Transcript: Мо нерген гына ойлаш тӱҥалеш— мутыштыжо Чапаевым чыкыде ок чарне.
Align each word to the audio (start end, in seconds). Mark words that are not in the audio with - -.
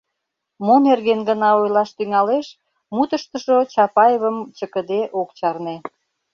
Мо 0.65 0.75
нерген 0.87 1.19
гына 1.29 1.49
ойлаш 1.59 1.89
тӱҥалеш— 1.97 2.47
мутыштыжо 2.95 3.57
Чапаевым 3.73 4.37
чыкыде 4.57 5.01
ок 5.21 5.29
чарне. 5.37 5.75